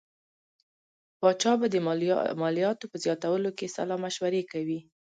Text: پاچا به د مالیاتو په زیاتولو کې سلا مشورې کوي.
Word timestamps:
پاچا 1.19 1.53
به 1.59 1.67
د 1.71 1.75
مالیاتو 2.43 2.85
په 2.91 2.97
زیاتولو 3.03 3.49
کې 3.57 3.73
سلا 3.75 3.95
مشورې 4.05 4.41
کوي. 4.51 4.79